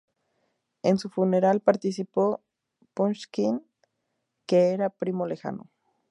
[0.81, 2.41] En su funeral participó
[2.95, 3.63] Pushkin,
[4.47, 5.69] que era primo lejano.